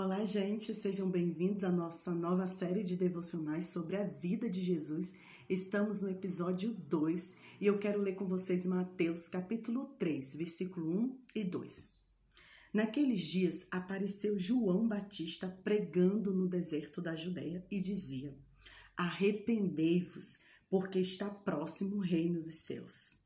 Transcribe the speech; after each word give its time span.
Olá, 0.00 0.24
gente, 0.24 0.72
sejam 0.74 1.10
bem-vindos 1.10 1.64
à 1.64 1.72
nossa 1.72 2.14
nova 2.14 2.46
série 2.46 2.84
de 2.84 2.94
devocionais 2.94 3.66
sobre 3.66 3.96
a 3.96 4.04
vida 4.04 4.48
de 4.48 4.60
Jesus. 4.60 5.12
Estamos 5.48 6.02
no 6.02 6.08
episódio 6.08 6.72
2 6.72 7.36
e 7.60 7.66
eu 7.66 7.80
quero 7.80 8.00
ler 8.00 8.14
com 8.14 8.24
vocês 8.24 8.64
Mateus 8.64 9.26
capítulo 9.26 9.86
3, 9.98 10.36
versículo 10.36 10.88
1 10.88 11.18
e 11.34 11.42
2. 11.42 11.92
Naqueles 12.72 13.22
dias 13.22 13.66
apareceu 13.72 14.38
João 14.38 14.86
Batista 14.86 15.48
pregando 15.64 16.32
no 16.32 16.46
deserto 16.46 17.02
da 17.02 17.16
Judéia 17.16 17.66
e 17.68 17.80
dizia: 17.80 18.38
Arrependei-vos, 18.96 20.38
porque 20.70 21.00
está 21.00 21.28
próximo 21.28 21.96
o 21.96 22.00
reino 22.00 22.40
dos 22.40 22.54
céus. 22.54 23.16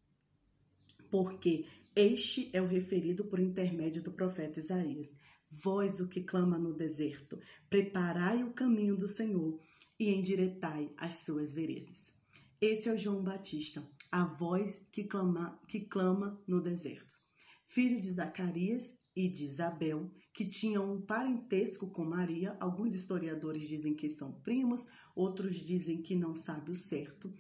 Porque 1.11 1.67
este 1.95 2.49
é 2.55 2.63
o 2.63 2.67
referido 2.67 3.27
por 3.27 3.39
intermédio 3.39 4.03
do 4.03 4.11
profeta 4.11 4.59
Isaías. 4.59 5.11
Vós 5.53 6.01
o 6.01 6.09
que 6.09 6.23
clama 6.23 6.59
no 6.59 6.73
deserto, 6.73 7.39
preparai 7.69 8.43
o 8.43 8.55
caminho 8.55 8.97
do 8.97 9.07
Senhor 9.07 9.61
e 10.01 10.11
endireitai 10.11 10.91
as 10.97 11.25
suas 11.25 11.53
veredas. 11.53 12.15
Esse 12.59 12.89
é 12.89 12.93
o 12.93 12.97
João 12.97 13.23
Batista, 13.23 13.87
a 14.11 14.25
voz 14.25 14.81
que 14.91 15.05
clama, 15.05 15.61
que 15.69 15.81
clama 15.81 16.43
no 16.47 16.61
deserto. 16.61 17.21
Filho 17.67 18.01
de 18.01 18.11
Zacarias 18.11 18.91
e 19.15 19.29
de 19.29 19.45
Isabel, 19.45 20.11
que 20.33 20.47
tinham 20.47 20.95
um 20.95 21.03
parentesco 21.03 21.91
com 21.91 22.05
Maria. 22.05 22.57
Alguns 22.59 22.95
historiadores 22.95 23.69
dizem 23.69 23.95
que 23.95 24.09
são 24.09 24.33
primos, 24.41 24.89
outros 25.15 25.57
dizem 25.57 26.01
que 26.01 26.17
não 26.17 26.35
sabe 26.35 26.71
o 26.71 26.77
certo. 26.77 27.33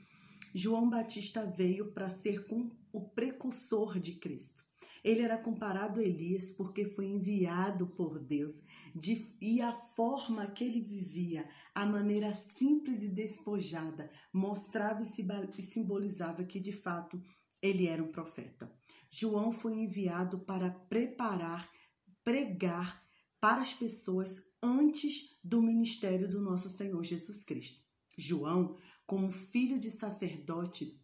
João 0.54 0.90
Batista 0.90 1.46
veio 1.46 1.92
para 1.92 2.10
ser 2.10 2.46
o 2.92 3.00
precursor 3.00 3.98
de 3.98 4.12
Cristo. 4.16 4.62
Ele 5.04 5.22
era 5.22 5.36
comparado 5.36 5.98
a 5.98 6.02
Elias 6.02 6.50
porque 6.50 6.84
foi 6.84 7.06
enviado 7.06 7.88
por 7.88 8.20
Deus 8.20 8.62
de, 8.94 9.34
e 9.40 9.60
a 9.60 9.72
forma 9.72 10.46
que 10.46 10.62
ele 10.62 10.80
vivia, 10.80 11.48
a 11.74 11.84
maneira 11.84 12.32
simples 12.32 13.02
e 13.02 13.08
despojada, 13.08 14.10
mostrava 14.32 15.02
e 15.02 15.62
simbolizava 15.62 16.44
que 16.44 16.60
de 16.60 16.72
fato 16.72 17.20
ele 17.60 17.86
era 17.86 18.02
um 18.02 18.12
profeta. 18.12 18.72
João 19.08 19.52
foi 19.52 19.74
enviado 19.74 20.38
para 20.38 20.70
preparar, 20.70 21.68
pregar 22.22 23.02
para 23.40 23.60
as 23.60 23.74
pessoas 23.74 24.40
antes 24.62 25.36
do 25.42 25.60
ministério 25.60 26.28
do 26.28 26.40
nosso 26.40 26.68
Senhor 26.68 27.02
Jesus 27.02 27.42
Cristo. 27.42 27.82
João, 28.16 28.76
como 29.04 29.32
filho 29.32 29.80
de 29.80 29.90
sacerdote, 29.90 31.00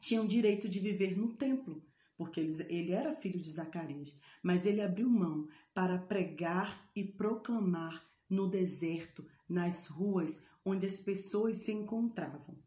tinha 0.00 0.20
o 0.20 0.26
direito 0.26 0.68
de 0.68 0.80
viver 0.80 1.16
no 1.16 1.36
templo 1.36 1.82
porque 2.18 2.40
ele, 2.40 2.66
ele 2.68 2.92
era 2.92 3.14
filho 3.14 3.40
de 3.40 3.48
Zacarias, 3.48 4.18
mas 4.42 4.66
ele 4.66 4.82
abriu 4.82 5.08
mão 5.08 5.48
para 5.72 5.96
pregar 5.96 6.90
e 6.94 7.04
proclamar 7.04 8.04
no 8.28 8.48
deserto, 8.48 9.24
nas 9.48 9.86
ruas 9.86 10.42
onde 10.64 10.84
as 10.84 11.00
pessoas 11.00 11.56
se 11.62 11.72
encontravam. 11.72 12.58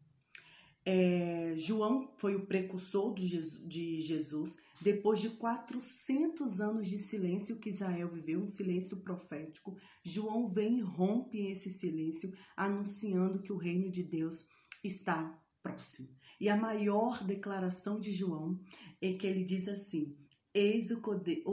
É, 0.84 1.54
João 1.56 2.12
foi 2.16 2.34
o 2.34 2.46
precursor 2.46 3.14
de 3.14 3.28
Jesus, 3.28 3.68
de 3.68 4.00
Jesus 4.00 4.56
depois 4.80 5.20
de 5.20 5.30
400 5.30 6.60
anos 6.60 6.88
de 6.88 6.98
silêncio 6.98 7.60
que 7.60 7.68
Israel 7.68 8.08
viveu, 8.08 8.40
um 8.40 8.48
silêncio 8.48 8.96
profético. 8.96 9.76
João 10.02 10.48
vem 10.48 10.78
e 10.78 10.82
rompe 10.82 11.38
esse 11.46 11.70
silêncio, 11.70 12.32
anunciando 12.56 13.40
que 13.40 13.52
o 13.52 13.56
reino 13.56 13.88
de 13.88 14.02
Deus 14.02 14.48
está 14.82 15.40
próximo. 15.62 16.08
E 16.40 16.48
a 16.48 16.56
maior 16.56 17.22
declaração 17.24 18.00
de 18.00 18.12
João 18.12 18.60
é 19.00 19.12
que 19.12 19.26
ele 19.26 19.44
diz 19.44 19.68
assim: 19.68 20.16
Eis 20.52 20.90
o 20.90 21.00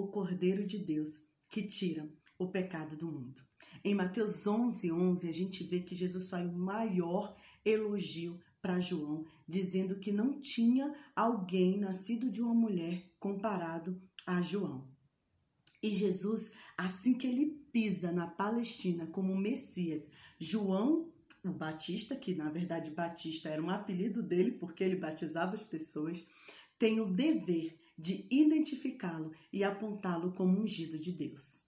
Cordeiro 0.07 0.65
de 0.65 0.79
Deus 0.79 1.21
que 1.47 1.63
tira 1.63 2.11
o 2.37 2.47
pecado 2.47 2.97
do 2.97 3.11
mundo. 3.11 3.41
Em 3.83 3.95
Mateus 3.95 4.45
11, 4.45 4.91
11, 4.91 5.27
a 5.27 5.31
gente 5.31 5.63
vê 5.63 5.80
que 5.80 5.95
Jesus 5.95 6.30
faz 6.30 6.47
o 6.47 6.57
maior 6.57 7.35
elogio 7.63 8.39
para 8.61 8.80
João, 8.80 9.25
dizendo 9.47 9.99
que 9.99 10.11
não 10.11 10.39
tinha 10.41 10.93
alguém 11.15 11.77
nascido 11.80 12.30
de 12.30 12.42
uma 12.42 12.53
mulher 12.53 13.09
comparado 13.19 14.02
a 14.25 14.42
João. 14.42 14.89
E 15.81 15.93
Jesus, 15.93 16.52
assim 16.77 17.14
que 17.14 17.25
ele 17.25 17.58
pisa 17.71 18.11
na 18.11 18.27
Palestina 18.27 19.08
como 19.08 19.37
Messias, 19.37 20.05
João 20.37 21.09
o 21.44 21.52
Batista, 21.52 22.16
que 22.16 22.36
na 22.36 22.50
verdade 22.50 22.92
Batista 22.92 23.50
era 23.50 23.61
um 23.61 23.70
apelido 23.70 24.22
dele 24.22 24.52
porque 24.52 24.83
ele 24.83 24.95
batizava 24.95 25.54
as 25.54 25.64
pessoas, 25.64 26.26
tem 26.77 27.00
o 27.00 27.05
dever 27.05 27.77
de 27.98 28.26
identificá-lo 28.32 29.32
e 29.52 29.64
apontá-lo 29.64 30.32
como 30.32 30.61
ungido 30.61 30.98
de 30.98 31.11
Deus. 31.11 31.61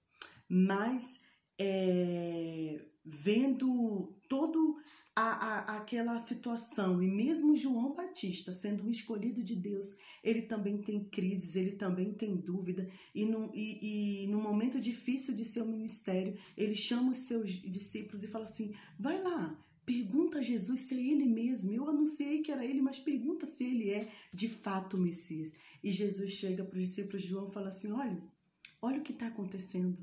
Mas 0.48 1.20
é, 1.58 2.86
vendo 3.04 4.16
todo 4.28 4.78
a, 5.16 5.22
a, 5.24 5.78
aquela 5.78 6.18
situação 6.20 7.04
e 7.04 7.08
mesmo 7.08 7.56
João 7.56 7.94
Batista 7.94 8.52
sendo 8.52 8.84
um 8.84 8.90
escolhido 8.90 9.44
de 9.44 9.56
Deus, 9.56 9.86
ele 10.24 10.44
também 10.44 10.82
tem 10.82 11.04
crises, 11.04 11.56
ele 11.56 11.72
também 11.72 12.14
tem 12.14 12.36
dúvida 12.38 12.90
e 13.14 13.26
no, 13.26 13.52
e, 13.54 14.24
e 14.24 14.28
no 14.28 14.40
momento 14.42 14.80
difícil 14.80 15.36
de 15.36 15.44
seu 15.44 15.66
ministério, 15.66 16.38
ele 16.56 16.76
chama 16.76 17.12
os 17.12 17.28
seus 17.28 17.52
discípulos 17.52 18.24
e 18.24 18.28
fala 18.28 18.46
assim: 18.46 18.74
vai 18.98 19.22
lá, 19.22 19.60
Pergunta 19.84 20.38
a 20.38 20.42
Jesus 20.42 20.82
se 20.82 20.96
é 20.96 20.98
ele 20.98 21.26
mesmo. 21.26 21.74
Eu 21.74 21.90
anunciei 21.90 22.42
que 22.42 22.52
era 22.52 22.64
ele, 22.64 22.82
mas 22.82 23.00
pergunta 23.00 23.46
se 23.46 23.64
ele 23.64 23.90
é 23.90 24.10
de 24.32 24.48
fato 24.48 24.96
o 24.96 25.00
Messias. 25.00 25.52
E 25.84 25.92
Jesus 25.92 26.32
chega 26.34 26.64
para 26.64 26.78
os 26.78 26.86
discípulos 26.86 27.24
João 27.24 27.50
e 27.50 27.54
fala 27.54 27.68
assim: 27.68 27.92
olha, 27.92 28.22
olha 28.82 29.00
o 29.00 29.04
que 29.04 29.12
está 29.12 29.28
acontecendo. 29.28 30.00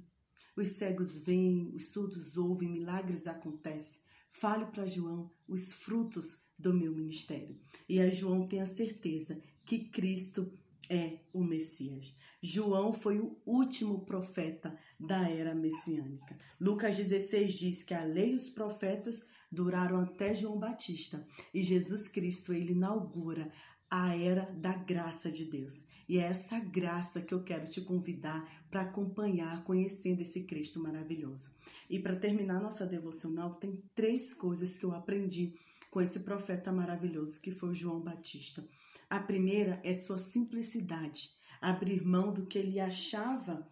Os 0.59 0.71
cegos 0.71 1.17
vêm, 1.17 1.71
os 1.73 1.91
surdos 1.91 2.37
ouvem, 2.37 2.69
milagres 2.69 3.29
acontecem. 3.29 4.03
Fale 4.29 4.67
para 4.67 4.87
João 4.87 5.31
os 5.47 5.73
frutos 5.73 6.43
do 6.59 6.75
meu 6.75 6.93
ministério. 6.93 7.57
E 7.89 8.01
aí 8.01 8.11
João 8.11 8.45
tem 8.45 8.61
a 8.61 8.67
certeza 8.67 9.41
que 9.65 9.85
Cristo 9.89 10.53
é 10.91 11.21
o 11.33 11.45
Messias. 11.45 12.13
João 12.43 12.93
foi 12.93 13.21
o 13.21 13.41
último 13.47 14.05
profeta 14.05 14.77
da 14.99 15.31
era 15.31 15.55
messiânica. 15.55 16.37
Lucas 16.61 16.97
16 16.97 17.57
diz 17.57 17.85
que 17.85 17.95
a 17.95 18.03
lei 18.03 18.33
e 18.33 18.37
os 18.37 18.51
profetas 18.51 19.23
duraram 19.53 20.01
até 20.01 20.35
João 20.35 20.59
Batista 20.59 21.25
e 21.55 21.63
Jesus 21.63 22.09
Cristo 22.09 22.53
ele 22.53 22.73
inaugura 22.73 23.49
a 23.91 24.17
era 24.17 24.45
da 24.53 24.75
graça 24.75 25.31
de 25.31 25.45
Deus. 25.45 25.87
E 26.09 26.19
é 26.19 26.23
essa 26.23 26.59
graça 26.59 27.21
que 27.21 27.35
eu 27.35 27.43
quero 27.43 27.69
te 27.69 27.81
convidar 27.81 28.67
para 28.71 28.83
acompanhar, 28.83 29.63
conhecendo 29.65 30.23
esse 30.23 30.45
Cristo 30.45 30.81
maravilhoso. 30.81 31.55
E 31.89 31.99
para 31.99 32.17
terminar 32.17 32.61
nossa 32.61 32.87
devocional, 32.87 33.55
tem 33.57 33.83
três 33.95 34.33
coisas 34.33 34.79
que 34.79 34.85
eu 34.85 34.93
aprendi 34.93 35.55
com 35.91 36.01
esse 36.01 36.21
profeta 36.21 36.73
maravilhoso 36.73 37.41
que 37.41 37.51
foi 37.51 37.75
João 37.75 38.01
Batista. 38.01 38.67
A 39.09 39.21
primeira 39.21 39.81
é 39.85 39.95
sua 39.95 40.19
simplicidade, 40.19 41.31
abrir 41.61 42.05
mão 42.05 42.33
do 42.33 42.47
que 42.47 42.59
ele 42.59 42.79
achava, 42.81 43.67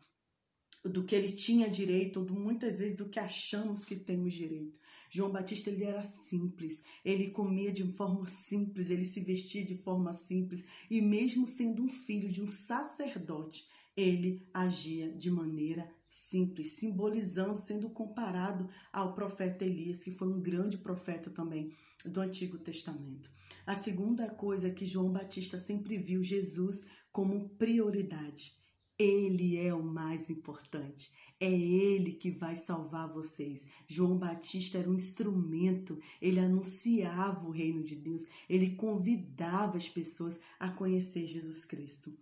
do 0.85 1.05
que 1.05 1.15
ele 1.15 1.31
tinha 1.31 1.69
direito, 1.69 2.21
ou 2.21 2.31
muitas 2.31 2.79
vezes 2.79 2.97
do 2.97 3.09
que 3.09 3.19
achamos 3.19 3.85
que 3.85 3.97
temos 3.97 4.35
direito. 4.35 4.79
João 5.17 5.33
Batista 5.33 5.71
ele 5.71 5.85
era 5.85 6.03
simples, 6.03 6.83
ele 7.03 7.31
comia 7.31 7.73
de 7.73 7.83
forma 7.93 8.27
simples, 8.27 8.91
ele 8.91 9.07
se 9.07 9.21
vestia 9.21 9.65
de 9.65 9.75
forma 9.75 10.13
simples 10.13 10.63
e 10.91 11.01
mesmo 11.01 11.47
sendo 11.47 11.83
um 11.83 11.89
filho 11.89 12.31
de 12.31 12.43
um 12.43 12.47
sacerdote, 12.47 13.67
ele 13.97 14.47
agia 14.53 15.11
de 15.11 15.31
maneira 15.31 15.91
simples, 16.07 16.73
simbolizando, 16.73 17.59
sendo 17.59 17.89
comparado 17.89 18.69
ao 18.93 19.15
profeta 19.15 19.65
Elias, 19.65 20.03
que 20.03 20.11
foi 20.11 20.29
um 20.29 20.41
grande 20.41 20.77
profeta 20.77 21.31
também 21.31 21.73
do 22.05 22.21
Antigo 22.21 22.59
Testamento. 22.59 23.31
A 23.67 23.75
segunda 23.75 24.29
coisa 24.29 24.69
é 24.69 24.71
que 24.71 24.85
João 24.85 25.11
Batista 25.11 25.57
sempre 25.57 25.97
viu 25.97 26.23
Jesus 26.23 26.85
como 27.11 27.49
prioridade. 27.57 28.55
Ele 28.99 29.59
é 29.59 29.75
o 29.75 29.83
mais 29.83 30.31
importante. 30.31 31.13
É 31.39 31.51
Ele 31.51 32.13
que 32.13 32.31
vai 32.31 32.57
salvar 32.57 33.13
vocês. 33.13 33.67
João 33.87 34.17
Batista 34.17 34.79
era 34.79 34.91
um 34.91 34.95
instrumento, 34.95 36.01
ele 36.21 36.41
anunciava 36.41 37.47
o 37.47 37.51
reino 37.51 37.85
de 37.85 37.95
Deus, 37.95 38.27
ele 38.49 38.71
convidava 38.71 39.77
as 39.77 39.89
pessoas 39.89 40.41
a 40.59 40.71
conhecer 40.71 41.27
Jesus 41.27 41.67
Cristo. 41.67 42.17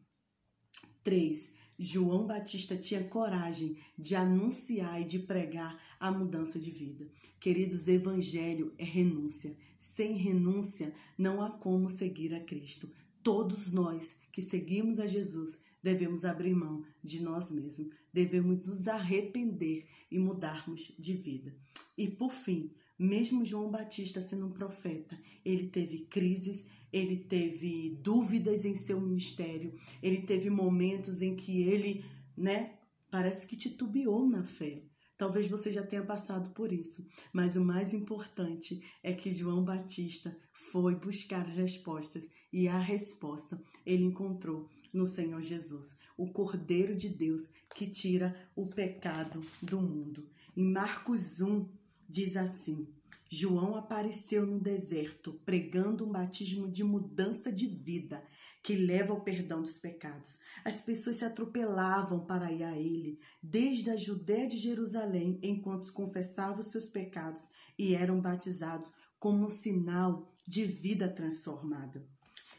3. 1.05 1.49
João 1.79 2.27
Batista 2.27 2.77
tinha 2.77 3.05
coragem 3.05 3.77
de 3.97 4.17
anunciar 4.17 5.01
e 5.01 5.05
de 5.05 5.19
pregar 5.19 5.81
a 6.01 6.11
mudança 6.11 6.59
de 6.59 6.71
vida. 6.71 7.09
Queridos, 7.39 7.87
evangelho 7.89 8.73
é 8.79 8.85
renúncia. 8.85 9.57
Sem 9.79 10.17
renúncia, 10.17 10.95
não 11.17 11.43
há 11.43 11.51
como 11.51 11.89
seguir 11.89 12.35
a 12.35 12.41
Cristo. 12.41 12.91
Todos 13.23 13.71
nós 13.71 14.15
que 14.33 14.41
seguimos 14.41 14.99
a 14.99 15.07
Jesus 15.07 15.59
devemos 15.85 16.25
abrir 16.25 16.55
mão 16.55 16.83
de 17.03 17.23
nós 17.23 17.51
mesmos, 17.51 17.91
devemos 18.11 18.67
nos 18.67 18.89
arrepender 18.89 19.87
e 20.11 20.19
mudarmos 20.19 20.95
de 20.99 21.13
vida. 21.13 21.55
E 21.97 22.09
por 22.09 22.33
fim, 22.33 22.73
mesmo 22.99 23.45
João 23.45 23.71
Batista 23.71 24.23
sendo 24.23 24.47
um 24.47 24.53
profeta, 24.53 25.21
ele 25.45 25.69
teve 25.69 26.07
crises, 26.07 26.65
ele 26.91 27.19
teve 27.19 28.01
dúvidas 28.03 28.65
em 28.65 28.75
seu 28.75 28.99
ministério, 28.99 29.75
ele 30.03 30.23
teve 30.23 30.49
momentos 30.49 31.21
em 31.21 31.37
que 31.37 31.63
ele, 31.63 32.03
né, 32.35 32.79
parece 33.11 33.47
que 33.47 33.57
titubeou 33.57 34.27
na 34.27 34.43
fé. 34.43 34.83
Talvez 35.19 35.47
você 35.47 35.71
já 35.71 35.83
tenha 35.83 36.03
passado 36.03 36.51
por 36.55 36.73
isso, 36.73 37.07
mas 37.33 37.57
o 37.57 37.65
mais 37.65 37.93
importante 37.93 38.83
é 39.03 39.13
que 39.13 39.31
João 39.31 39.63
Batista 39.63 40.37
foi 40.51 40.97
buscar 40.97 41.47
as 41.47 41.55
respostas 41.55 42.25
e 42.55 42.69
a 42.69 42.79
resposta 42.79 43.61
ele 43.85 44.05
encontrou 44.05 44.71
no 44.93 45.05
Senhor 45.05 45.43
Jesus, 45.43 45.99
o 46.17 46.29
Cordeiro 46.29 46.95
de 46.95 47.09
Deus 47.09 47.49
que 47.75 47.85
tira 47.85 48.49
o 48.55 48.65
pecado 48.65 49.45
do 49.61 49.81
mundo. 49.81 50.25
Em 50.57 50.63
Marcos 50.63 51.41
1 51.41 51.69
diz 52.09 52.37
assim: 52.37 52.87
João 53.29 53.75
apareceu 53.75 54.47
no 54.47 54.61
deserto 54.61 55.33
pregando 55.45 56.07
um 56.07 56.13
batismo 56.13 56.71
de 56.71 56.85
mudança 56.85 57.51
de 57.51 57.67
vida 57.67 58.23
que 58.63 58.77
leva 58.77 59.13
ao 59.13 59.23
perdão 59.23 59.61
dos 59.61 59.77
pecados. 59.77 60.39
As 60.65 60.81
pessoas 60.81 61.17
se 61.17 61.25
atropelavam 61.25 62.25
para 62.25 62.53
ir 62.53 62.63
a 62.63 62.79
ele, 62.79 63.19
desde 63.43 63.91
a 63.91 63.97
Judéia 63.97 64.47
de 64.47 64.59
Jerusalém, 64.59 65.41
enquanto 65.43 65.93
confessavam 65.93 66.63
seus 66.63 66.87
pecados 66.87 67.49
e 67.77 67.97
eram 67.97 68.21
batizados 68.21 68.93
como 69.19 69.45
um 69.45 69.51
sinal 69.51 70.33
de 70.47 70.65
vida 70.65 71.09
transformada. 71.09 72.07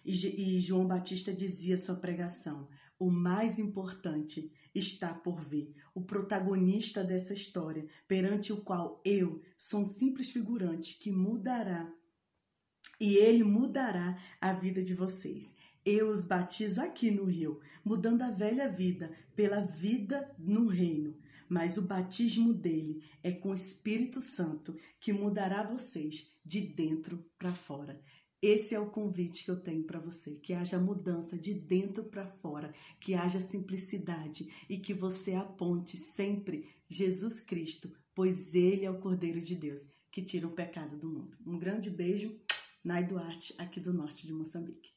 E, 0.05 0.59
João 0.59 0.85
Batista 0.85 1.33
dizia 1.33 1.77
sua 1.77 1.95
pregação: 1.95 2.67
o 2.99 3.09
mais 3.09 3.57
importante 3.57 4.51
está 4.73 5.13
por 5.13 5.41
vir, 5.41 5.73
o 5.93 6.01
protagonista 6.01 7.03
dessa 7.03 7.33
história, 7.33 7.87
perante 8.07 8.53
o 8.53 8.57
qual 8.57 9.01
eu 9.03 9.41
sou 9.57 9.81
um 9.81 9.85
simples 9.85 10.29
figurante 10.29 10.99
que 10.99 11.11
mudará 11.11 11.91
e 12.99 13.17
ele 13.17 13.43
mudará 13.43 14.17
a 14.39 14.53
vida 14.53 14.83
de 14.83 14.93
vocês. 14.93 15.53
Eu 15.83 16.09
os 16.09 16.23
batizo 16.23 16.81
aqui 16.81 17.11
no 17.11 17.25
rio, 17.25 17.59
mudando 17.83 18.21
a 18.23 18.31
velha 18.31 18.69
vida 18.69 19.11
pela 19.35 19.61
vida 19.61 20.33
no 20.37 20.67
reino. 20.67 21.15
Mas 21.47 21.77
o 21.77 21.81
batismo 21.81 22.53
dele 22.53 23.03
é 23.21 23.31
com 23.31 23.49
o 23.49 23.53
Espírito 23.53 24.19
Santo 24.19 24.75
que 24.99 25.13
mudará 25.13 25.61
vocês 25.61 26.31
de 26.43 26.61
dentro 26.61 27.23
para 27.37 27.53
fora. 27.53 28.01
Esse 28.47 28.75
é 28.75 28.79
o 28.79 28.91
convite 28.91 29.43
que 29.43 29.49
eu 29.49 29.59
tenho 29.59 29.83
para 29.83 29.99
você, 29.99 30.35
que 30.35 30.53
haja 30.53 30.77
mudança 30.77 31.35
de 31.35 31.51
dentro 31.51 32.03
para 32.03 32.27
fora, 32.27 32.71
que 32.99 33.15
haja 33.15 33.41
simplicidade 33.41 34.47
e 34.69 34.77
que 34.77 34.93
você 34.93 35.33
aponte 35.33 35.97
sempre 35.97 36.69
Jesus 36.87 37.41
Cristo, 37.41 37.91
pois 38.13 38.53
ele 38.53 38.85
é 38.85 38.91
o 38.91 38.99
Cordeiro 38.99 39.41
de 39.41 39.55
Deus 39.55 39.89
que 40.11 40.21
tira 40.21 40.45
o 40.45 40.51
pecado 40.51 40.95
do 40.95 41.09
mundo. 41.09 41.35
Um 41.43 41.57
grande 41.57 41.89
beijo, 41.89 42.39
Nai 42.83 43.03
Duarte, 43.03 43.55
aqui 43.57 43.79
do 43.79 43.91
norte 43.91 44.27
de 44.27 44.33
Moçambique. 44.33 44.93